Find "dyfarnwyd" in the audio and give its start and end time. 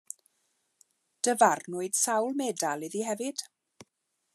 1.27-1.99